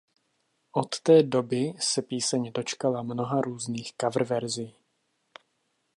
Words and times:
Od 0.73 0.99
té 0.99 1.23
doby 1.23 1.73
se 1.79 2.01
píseň 2.01 2.51
dočkala 2.51 3.01
mnoha 3.03 3.41
různých 3.41 3.93
coververzí. 4.01 4.75